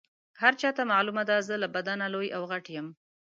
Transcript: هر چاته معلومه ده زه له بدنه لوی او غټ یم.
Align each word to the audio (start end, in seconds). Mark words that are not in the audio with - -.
هر 0.41 0.53
چاته 0.61 0.83
معلومه 0.91 1.23
ده 1.29 1.35
زه 1.47 1.55
له 1.61 1.67
بدنه 1.75 2.05
لوی 2.13 2.27
او 2.37 2.43
غټ 2.51 2.65
یم. 2.75 2.87